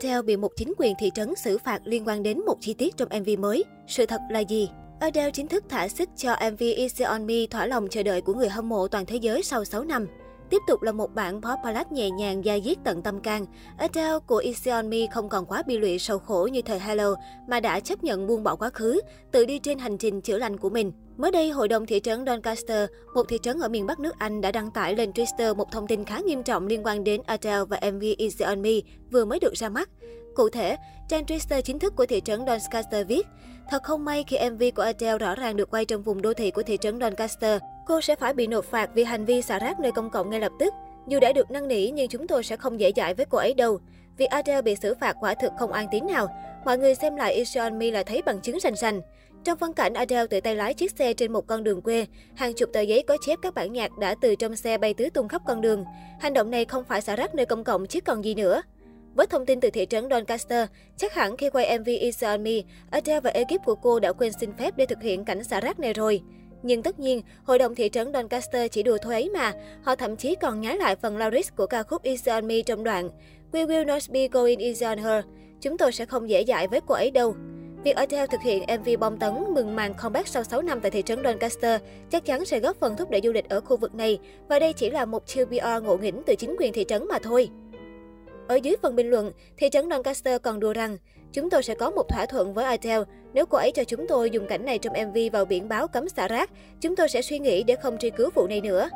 Adele 0.00 0.22
bị 0.22 0.36
một 0.36 0.56
chính 0.56 0.72
quyền 0.78 0.94
thị 0.98 1.10
trấn 1.14 1.34
xử 1.44 1.58
phạt 1.58 1.80
liên 1.84 2.06
quan 2.06 2.22
đến 2.22 2.40
một 2.46 2.56
chi 2.60 2.74
tiết 2.74 2.96
trong 2.96 3.08
MV 3.20 3.28
mới. 3.38 3.64
Sự 3.86 4.06
thật 4.06 4.20
là 4.30 4.40
gì? 4.40 4.68
Adele 5.00 5.30
chính 5.30 5.48
thức 5.48 5.64
thả 5.68 5.88
xích 5.88 6.08
cho 6.16 6.36
MV 6.52 6.62
Easy 6.76 7.04
On 7.04 7.26
Me 7.26 7.34
thỏa 7.50 7.66
lòng 7.66 7.88
chờ 7.90 8.02
đợi 8.02 8.20
của 8.20 8.34
người 8.34 8.48
hâm 8.48 8.68
mộ 8.68 8.88
toàn 8.88 9.06
thế 9.06 9.16
giới 9.16 9.42
sau 9.42 9.64
6 9.64 9.84
năm. 9.84 10.06
Tiếp 10.54 10.62
tục 10.66 10.82
là 10.82 10.92
một 10.92 11.14
bản 11.14 11.34
pop 11.34 11.58
ballad 11.64 11.86
nhẹ 11.90 12.10
nhàng 12.10 12.44
da 12.44 12.58
diết 12.64 12.78
tận 12.84 13.02
tâm 13.02 13.20
can. 13.20 13.46
Adele 13.78 14.18
của 14.26 14.36
Easy 14.36 14.70
On 14.70 14.90
Me 14.90 14.98
không 15.12 15.28
còn 15.28 15.46
quá 15.46 15.62
bi 15.66 15.78
lụy 15.78 15.98
sầu 15.98 16.18
khổ 16.18 16.48
như 16.52 16.62
thời 16.62 16.78
Hello, 16.78 17.14
mà 17.48 17.60
đã 17.60 17.80
chấp 17.80 18.04
nhận 18.04 18.26
buông 18.26 18.42
bỏ 18.42 18.56
quá 18.56 18.70
khứ, 18.70 19.00
tự 19.32 19.44
đi 19.44 19.58
trên 19.58 19.78
hành 19.78 19.98
trình 19.98 20.20
chữa 20.20 20.38
lành 20.38 20.58
của 20.58 20.70
mình. 20.70 20.92
Mới 21.16 21.30
đây, 21.30 21.50
Hội 21.50 21.68
đồng 21.68 21.86
thị 21.86 22.00
trấn 22.00 22.26
Doncaster, 22.26 22.88
một 23.14 23.28
thị 23.28 23.38
trấn 23.42 23.60
ở 23.60 23.68
miền 23.68 23.86
Bắc 23.86 24.00
nước 24.00 24.18
Anh 24.18 24.40
đã 24.40 24.52
đăng 24.52 24.70
tải 24.70 24.94
lên 24.94 25.10
Twitter 25.10 25.54
một 25.54 25.72
thông 25.72 25.86
tin 25.86 26.04
khá 26.04 26.20
nghiêm 26.20 26.42
trọng 26.42 26.66
liên 26.66 26.86
quan 26.86 27.04
đến 27.04 27.20
Adele 27.26 27.64
và 27.64 27.80
MV 27.92 28.04
Easy 28.18 28.44
On 28.44 28.62
Me 28.62 28.74
vừa 29.10 29.24
mới 29.24 29.38
được 29.38 29.54
ra 29.54 29.68
mắt. 29.68 29.90
Cụ 30.34 30.48
thể, 30.48 30.76
trang 31.08 31.24
Twitter 31.24 31.60
chính 31.60 31.78
thức 31.78 31.96
của 31.96 32.06
thị 32.06 32.20
trấn 32.24 32.46
Doncaster 32.46 33.06
viết, 33.08 33.26
Thật 33.70 33.82
không 33.82 34.04
may 34.04 34.24
khi 34.24 34.50
MV 34.50 34.62
của 34.76 34.82
Adele 34.82 35.18
rõ 35.18 35.34
ràng 35.34 35.56
được 35.56 35.70
quay 35.70 35.84
trong 35.84 36.02
vùng 36.02 36.22
đô 36.22 36.34
thị 36.34 36.50
của 36.50 36.62
thị 36.62 36.76
trấn 36.80 37.00
Doncaster, 37.00 37.60
cô 37.86 38.00
sẽ 38.00 38.16
phải 38.16 38.34
bị 38.34 38.46
nộp 38.46 38.64
phạt 38.64 38.90
vì 38.94 39.04
hành 39.04 39.24
vi 39.24 39.42
xả 39.42 39.58
rác 39.58 39.80
nơi 39.80 39.92
công 39.92 40.10
cộng 40.10 40.30
ngay 40.30 40.40
lập 40.40 40.52
tức. 40.58 40.74
Dù 41.08 41.20
đã 41.20 41.32
được 41.32 41.50
năn 41.50 41.68
nỉ 41.68 41.90
nhưng 41.90 42.08
chúng 42.08 42.26
tôi 42.26 42.44
sẽ 42.44 42.56
không 42.56 42.80
dễ 42.80 42.92
dãi 42.96 43.14
với 43.14 43.26
cô 43.26 43.38
ấy 43.38 43.54
đâu. 43.54 43.78
Việc 44.16 44.26
Adele 44.26 44.62
bị 44.62 44.76
xử 44.76 44.94
phạt 45.00 45.16
quả 45.20 45.34
thực 45.34 45.52
không 45.58 45.72
an 45.72 45.86
tín 45.90 46.06
nào. 46.06 46.28
Mọi 46.64 46.78
người 46.78 46.94
xem 46.94 47.16
lại 47.16 47.34
Easy 47.34 47.76
Mi 47.76 47.90
là 47.90 48.02
thấy 48.02 48.22
bằng 48.22 48.40
chứng 48.40 48.58
rành 48.60 48.76
rành. 48.76 49.00
Trong 49.44 49.58
phân 49.58 49.72
cảnh 49.72 49.94
Adele 49.94 50.26
tự 50.26 50.40
tay 50.40 50.56
lái 50.56 50.74
chiếc 50.74 50.92
xe 50.98 51.12
trên 51.12 51.32
một 51.32 51.46
con 51.46 51.64
đường 51.64 51.82
quê, 51.82 52.06
hàng 52.34 52.54
chục 52.54 52.70
tờ 52.72 52.80
giấy 52.80 53.04
có 53.08 53.16
chép 53.26 53.38
các 53.42 53.54
bản 53.54 53.72
nhạc 53.72 53.98
đã 53.98 54.14
từ 54.20 54.34
trong 54.34 54.56
xe 54.56 54.78
bay 54.78 54.94
tứ 54.94 55.10
tung 55.10 55.28
khắp 55.28 55.42
con 55.46 55.60
đường. 55.60 55.84
Hành 56.20 56.34
động 56.34 56.50
này 56.50 56.64
không 56.64 56.84
phải 56.84 57.00
xả 57.00 57.16
rác 57.16 57.34
nơi 57.34 57.46
công 57.46 57.64
cộng 57.64 57.86
chứ 57.86 58.00
còn 58.00 58.24
gì 58.24 58.34
nữa. 58.34 58.62
Với 59.14 59.26
thông 59.26 59.46
tin 59.46 59.60
từ 59.60 59.70
thị 59.70 59.86
trấn 59.90 60.10
Doncaster, 60.10 60.68
chắc 60.96 61.14
hẳn 61.14 61.36
khi 61.36 61.50
quay 61.50 61.78
MV 61.78 61.86
Is 61.86 62.24
On 62.24 62.42
Me, 62.42 62.52
Adele 62.90 63.20
và 63.20 63.30
ekip 63.30 63.64
của 63.64 63.74
cô 63.74 64.00
đã 64.00 64.12
quên 64.12 64.32
xin 64.40 64.52
phép 64.58 64.76
để 64.76 64.86
thực 64.86 65.02
hiện 65.02 65.24
cảnh 65.24 65.44
xả 65.44 65.60
rác 65.60 65.80
này 65.80 65.92
rồi. 65.92 66.20
Nhưng 66.64 66.82
tất 66.82 67.00
nhiên, 67.00 67.22
hội 67.44 67.58
đồng 67.58 67.74
thị 67.74 67.88
trấn 67.88 68.12
Doncaster 68.12 68.70
chỉ 68.70 68.82
đùa 68.82 68.98
thôi 69.02 69.14
ấy 69.14 69.30
mà. 69.34 69.52
Họ 69.82 69.96
thậm 69.96 70.16
chí 70.16 70.34
còn 70.34 70.60
nhái 70.60 70.76
lại 70.76 70.96
phần 70.96 71.16
lyrics 71.16 71.52
của 71.56 71.66
ca 71.66 71.82
khúc 71.82 72.02
Easy 72.02 72.30
On 72.30 72.46
Me 72.46 72.62
trong 72.62 72.84
đoạn 72.84 73.08
We 73.52 73.66
will 73.66 73.86
not 73.86 74.02
be 74.10 74.28
going 74.28 74.58
easy 74.58 74.86
on 74.86 74.98
her. 74.98 75.24
Chúng 75.60 75.78
tôi 75.78 75.92
sẽ 75.92 76.06
không 76.06 76.28
dễ 76.28 76.44
dãi 76.44 76.68
với 76.68 76.80
cô 76.86 76.94
ấy 76.94 77.10
đâu. 77.10 77.34
Việc 77.84 77.96
Adele 77.96 78.26
thực 78.26 78.40
hiện 78.40 78.62
MV 78.80 78.88
bom 79.00 79.18
tấn 79.18 79.34
mừng 79.54 79.76
màn 79.76 79.94
comeback 79.94 80.28
sau 80.28 80.44
6 80.44 80.62
năm 80.62 80.80
tại 80.80 80.90
thị 80.90 81.02
trấn 81.02 81.24
Doncaster 81.24 81.80
chắc 82.10 82.24
chắn 82.24 82.44
sẽ 82.44 82.60
góp 82.60 82.76
phần 82.80 82.96
thúc 82.96 83.10
đẩy 83.10 83.20
du 83.24 83.32
lịch 83.32 83.48
ở 83.48 83.60
khu 83.60 83.76
vực 83.76 83.94
này 83.94 84.18
và 84.48 84.58
đây 84.58 84.72
chỉ 84.72 84.90
là 84.90 85.04
một 85.04 85.26
chiêu 85.26 85.46
PR 85.46 85.84
ngộ 85.84 85.96
nghĩnh 85.96 86.22
từ 86.26 86.34
chính 86.34 86.56
quyền 86.58 86.72
thị 86.72 86.84
trấn 86.88 87.08
mà 87.08 87.18
thôi. 87.22 87.48
Ở 88.48 88.54
dưới 88.54 88.76
phần 88.82 88.96
bình 88.96 89.10
luận, 89.10 89.32
thị 89.56 89.68
trấn 89.72 89.90
Doncaster 89.90 90.42
còn 90.42 90.60
đùa 90.60 90.72
rằng, 90.72 90.98
chúng 91.32 91.50
tôi 91.50 91.62
sẽ 91.62 91.74
có 91.74 91.90
một 91.90 92.08
thỏa 92.08 92.26
thuận 92.26 92.54
với 92.54 92.64
Adele. 92.64 93.04
Nếu 93.32 93.46
cô 93.46 93.58
ấy 93.58 93.72
cho 93.72 93.84
chúng 93.84 94.06
tôi 94.08 94.30
dùng 94.30 94.46
cảnh 94.46 94.64
này 94.64 94.78
trong 94.78 94.94
MV 95.08 95.18
vào 95.32 95.44
biển 95.44 95.68
báo 95.68 95.88
cấm 95.88 96.08
xả 96.08 96.28
rác, 96.28 96.50
chúng 96.80 96.96
tôi 96.96 97.08
sẽ 97.08 97.22
suy 97.22 97.38
nghĩ 97.38 97.62
để 97.62 97.76
không 97.76 97.98
truy 97.98 98.10
cứu 98.10 98.30
vụ 98.34 98.46
này 98.46 98.60
nữa. 98.60 98.88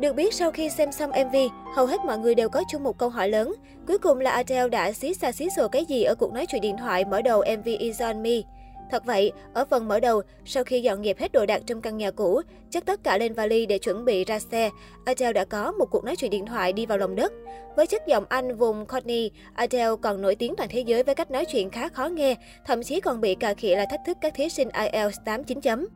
Được 0.00 0.12
biết 0.12 0.34
sau 0.34 0.50
khi 0.50 0.70
xem 0.70 0.92
xong 0.92 1.10
MV, 1.10 1.36
hầu 1.74 1.86
hết 1.86 2.00
mọi 2.04 2.18
người 2.18 2.34
đều 2.34 2.48
có 2.48 2.62
chung 2.70 2.82
một 2.82 2.98
câu 2.98 3.08
hỏi 3.08 3.28
lớn. 3.28 3.54
Cuối 3.86 3.98
cùng 3.98 4.20
là 4.20 4.30
Adele 4.30 4.68
đã 4.68 4.92
xí 4.92 5.14
xa 5.14 5.32
xí 5.32 5.48
xồ 5.56 5.68
cái 5.68 5.84
gì 5.84 6.02
ở 6.02 6.14
cuộc 6.14 6.32
nói 6.32 6.46
chuyện 6.46 6.62
điện 6.62 6.76
thoại 6.76 7.04
mở 7.04 7.22
đầu 7.22 7.42
MV 7.58 7.66
Is 7.78 8.02
On 8.02 8.22
Me. 8.22 8.40
Thật 8.90 9.04
vậy, 9.06 9.32
ở 9.54 9.64
phần 9.64 9.88
mở 9.88 10.00
đầu, 10.00 10.22
sau 10.44 10.64
khi 10.64 10.82
dọn 10.82 11.04
dẹp 11.04 11.18
hết 11.18 11.32
đồ 11.32 11.46
đạc 11.46 11.62
trong 11.66 11.80
căn 11.80 11.96
nhà 11.96 12.10
cũ, 12.10 12.40
chất 12.70 12.86
tất 12.86 13.04
cả 13.04 13.18
lên 13.18 13.32
vali 13.32 13.66
để 13.66 13.78
chuẩn 13.78 14.04
bị 14.04 14.24
ra 14.24 14.38
xe, 14.38 14.70
Adele 15.04 15.32
đã 15.32 15.44
có 15.44 15.72
một 15.72 15.86
cuộc 15.90 16.04
nói 16.04 16.16
chuyện 16.16 16.30
điện 16.30 16.46
thoại 16.46 16.72
đi 16.72 16.86
vào 16.86 16.98
lòng 16.98 17.16
đất. 17.16 17.32
Với 17.76 17.86
chất 17.86 18.06
giọng 18.06 18.24
Anh 18.28 18.56
vùng 18.56 18.86
Courtney, 18.86 19.30
Adele 19.54 19.96
còn 20.02 20.22
nổi 20.22 20.34
tiếng 20.34 20.56
toàn 20.56 20.68
thế 20.72 20.80
giới 20.80 21.02
với 21.02 21.14
cách 21.14 21.30
nói 21.30 21.44
chuyện 21.44 21.70
khá 21.70 21.88
khó 21.88 22.06
nghe, 22.06 22.34
thậm 22.66 22.82
chí 22.82 23.00
còn 23.00 23.20
bị 23.20 23.34
cà 23.34 23.54
khịa 23.54 23.76
là 23.76 23.86
thách 23.90 24.00
thức 24.06 24.18
các 24.20 24.32
thí 24.34 24.48
sinh 24.48 24.68
IELTS 24.68 25.18
89 25.24 25.60
chấm. 25.60 25.86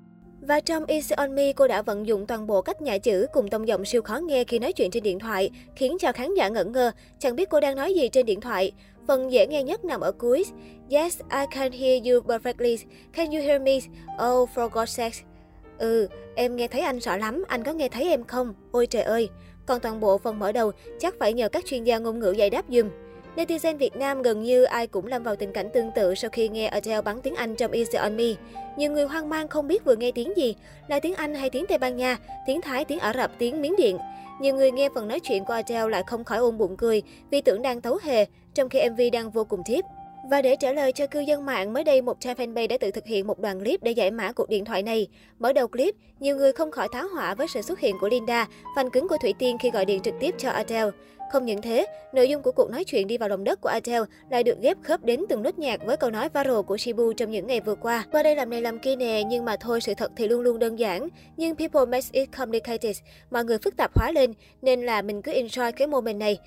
Và 0.40 0.60
trong 0.60 0.84
Easy 0.84 1.14
On 1.14 1.34
Me, 1.34 1.52
cô 1.52 1.68
đã 1.68 1.82
vận 1.82 2.06
dụng 2.06 2.26
toàn 2.26 2.46
bộ 2.46 2.62
cách 2.62 2.82
nhả 2.82 2.98
chữ 2.98 3.26
cùng 3.32 3.48
tông 3.48 3.68
giọng 3.68 3.84
siêu 3.84 4.02
khó 4.02 4.18
nghe 4.18 4.44
khi 4.44 4.58
nói 4.58 4.72
chuyện 4.72 4.90
trên 4.90 5.02
điện 5.02 5.18
thoại, 5.18 5.50
khiến 5.76 5.96
cho 6.00 6.12
khán 6.12 6.34
giả 6.34 6.48
ngẩn 6.48 6.72
ngơ, 6.72 6.90
chẳng 7.18 7.36
biết 7.36 7.48
cô 7.50 7.60
đang 7.60 7.76
nói 7.76 7.94
gì 7.94 8.08
trên 8.08 8.26
điện 8.26 8.40
thoại. 8.40 8.72
Phần 9.08 9.32
dễ 9.32 9.46
nghe 9.46 9.62
nhất 9.62 9.84
nằm 9.84 10.00
ở 10.00 10.12
cuối. 10.12 10.44
Yes, 10.90 11.20
I 11.30 11.46
can 11.50 11.72
hear 11.72 12.06
you 12.06 12.20
perfectly. 12.20 12.76
Can 13.12 13.30
you 13.30 13.42
hear 13.42 13.62
me? 13.62 13.78
Oh, 14.26 14.48
for 14.54 14.68
God's 14.68 14.86
sake. 14.86 15.16
Ừ, 15.78 16.08
em 16.34 16.56
nghe 16.56 16.68
thấy 16.68 16.80
anh 16.80 16.98
rõ 16.98 17.16
lắm, 17.16 17.44
anh 17.48 17.64
có 17.64 17.72
nghe 17.72 17.88
thấy 17.88 18.08
em 18.08 18.24
không? 18.24 18.54
Ôi 18.72 18.86
trời 18.86 19.02
ơi! 19.02 19.28
Còn 19.66 19.80
toàn 19.80 20.00
bộ 20.00 20.18
phần 20.18 20.38
mở 20.38 20.52
đầu 20.52 20.72
chắc 20.98 21.14
phải 21.18 21.32
nhờ 21.32 21.48
các 21.48 21.64
chuyên 21.66 21.84
gia 21.84 21.98
ngôn 21.98 22.18
ngữ 22.18 22.30
giải 22.30 22.50
đáp 22.50 22.64
dùm. 22.68 22.88
Netizen 23.36 23.76
Việt 23.76 23.96
Nam 23.96 24.22
gần 24.22 24.42
như 24.42 24.64
ai 24.64 24.86
cũng 24.86 25.06
lâm 25.06 25.22
vào 25.22 25.36
tình 25.36 25.52
cảnh 25.52 25.68
tương 25.74 25.90
tự 25.90 26.14
sau 26.14 26.30
khi 26.30 26.48
nghe 26.48 26.66
Adele 26.66 27.02
bắn 27.02 27.20
tiếng 27.20 27.34
Anh 27.34 27.54
trong 27.54 27.72
Easy 27.72 27.98
On 27.98 28.16
Me. 28.16 28.24
Nhiều 28.76 28.92
người 28.92 29.04
hoang 29.04 29.28
mang 29.28 29.48
không 29.48 29.68
biết 29.68 29.84
vừa 29.84 29.96
nghe 29.96 30.12
tiếng 30.12 30.36
gì, 30.36 30.54
là 30.88 31.00
tiếng 31.00 31.14
Anh 31.14 31.34
hay 31.34 31.50
tiếng 31.50 31.66
Tây 31.66 31.78
Ban 31.78 31.96
Nha, 31.96 32.18
tiếng 32.46 32.60
Thái, 32.60 32.84
tiếng 32.84 32.98
Ả 32.98 33.12
Rập, 33.12 33.30
tiếng 33.38 33.62
Miến 33.62 33.72
Điện. 33.78 33.98
Nhiều 34.40 34.54
người 34.54 34.70
nghe 34.70 34.88
phần 34.94 35.08
nói 35.08 35.20
chuyện 35.20 35.44
của 35.44 35.52
Adele 35.52 35.88
lại 35.88 36.02
không 36.06 36.24
khỏi 36.24 36.38
ôm 36.38 36.58
bụng 36.58 36.76
cười 36.76 37.02
vì 37.30 37.40
tưởng 37.40 37.62
đang 37.62 37.80
tấu 37.80 37.98
hề, 38.02 38.26
trong 38.54 38.68
khi 38.68 38.88
MV 38.90 39.00
đang 39.12 39.30
vô 39.30 39.44
cùng 39.44 39.62
thiếp. 39.66 39.84
Và 40.30 40.42
để 40.42 40.56
trả 40.56 40.72
lời 40.72 40.92
cho 40.92 41.06
cư 41.06 41.20
dân 41.20 41.46
mạng, 41.46 41.72
mới 41.72 41.84
đây 41.84 42.02
một 42.02 42.20
trang 42.20 42.36
fanpage 42.36 42.68
đã 42.68 42.78
tự 42.78 42.90
thực 42.90 43.06
hiện 43.06 43.26
một 43.26 43.38
đoạn 43.38 43.60
clip 43.60 43.82
để 43.82 43.90
giải 43.90 44.10
mã 44.10 44.32
cuộc 44.32 44.48
điện 44.48 44.64
thoại 44.64 44.82
này. 44.82 45.06
Mở 45.38 45.52
đầu 45.52 45.68
clip, 45.68 45.94
nhiều 46.20 46.36
người 46.36 46.52
không 46.52 46.70
khỏi 46.70 46.88
tháo 46.92 47.08
hỏa 47.08 47.34
với 47.34 47.46
sự 47.48 47.62
xuất 47.62 47.80
hiện 47.80 47.96
của 48.00 48.08
Linda, 48.08 48.46
fan 48.76 48.90
cứng 48.90 49.08
của 49.08 49.16
Thủy 49.22 49.34
Tiên 49.38 49.56
khi 49.60 49.70
gọi 49.70 49.84
điện 49.84 50.00
trực 50.00 50.14
tiếp 50.20 50.34
cho 50.38 50.50
Adele. 50.50 50.90
Không 51.32 51.46
những 51.46 51.62
thế, 51.62 51.86
nội 52.12 52.28
dung 52.28 52.42
của 52.42 52.52
cuộc 52.52 52.70
nói 52.70 52.84
chuyện 52.84 53.06
đi 53.06 53.18
vào 53.18 53.28
lòng 53.28 53.44
đất 53.44 53.60
của 53.60 53.68
Adele 53.68 54.04
lại 54.30 54.42
được 54.42 54.60
ghép 54.60 54.76
khớp 54.82 55.04
đến 55.04 55.24
từng 55.28 55.42
nốt 55.42 55.58
nhạc 55.58 55.84
với 55.84 55.96
câu 55.96 56.10
nói 56.10 56.28
viral 56.34 56.60
của 56.66 56.76
Shibu 56.76 57.12
trong 57.12 57.30
những 57.30 57.46
ngày 57.46 57.60
vừa 57.60 57.74
qua. 57.74 58.04
Qua 58.12 58.22
đây 58.22 58.36
làm 58.36 58.50
này 58.50 58.62
làm 58.62 58.78
kia 58.78 58.96
nè, 58.96 59.22
nhưng 59.26 59.44
mà 59.44 59.56
thôi 59.60 59.80
sự 59.80 59.94
thật 59.94 60.12
thì 60.16 60.28
luôn 60.28 60.40
luôn 60.40 60.58
đơn 60.58 60.78
giản. 60.78 61.08
Nhưng 61.36 61.56
people 61.56 61.86
make 61.86 62.06
it 62.12 62.28
complicated, 62.38 62.96
mọi 63.30 63.44
người 63.44 63.58
phức 63.58 63.76
tạp 63.76 63.90
hóa 63.94 64.12
lên, 64.12 64.32
nên 64.62 64.82
là 64.82 65.02
mình 65.02 65.22
cứ 65.22 65.32
enjoy 65.32 65.72
cái 65.72 65.86
moment 65.86 66.18
này 66.18 66.38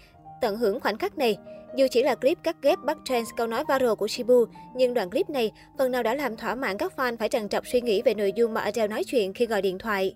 tận 0.41 0.57
hưởng 0.57 0.79
khoảnh 0.79 0.97
khắc 0.97 1.17
này. 1.17 1.37
Dù 1.75 1.87
chỉ 1.91 2.03
là 2.03 2.15
clip 2.15 2.37
cắt 2.43 2.55
ghép 2.61 2.79
bắt 2.85 2.97
trend 3.05 3.27
câu 3.37 3.47
nói 3.47 3.63
viral 3.69 3.93
của 3.93 4.07
Shibu, 4.07 4.45
nhưng 4.75 4.93
đoạn 4.93 5.09
clip 5.09 5.29
này 5.29 5.51
phần 5.77 5.91
nào 5.91 6.03
đã 6.03 6.15
làm 6.15 6.37
thỏa 6.37 6.55
mãn 6.55 6.77
các 6.77 6.93
fan 6.97 7.17
phải 7.17 7.29
trằn 7.29 7.49
trọc 7.49 7.67
suy 7.67 7.81
nghĩ 7.81 8.01
về 8.01 8.13
nội 8.13 8.33
dung 8.35 8.53
mà 8.53 8.61
Adele 8.61 8.87
nói 8.87 9.03
chuyện 9.03 9.33
khi 9.33 9.45
gọi 9.45 9.61
điện 9.61 9.77
thoại. 9.77 10.15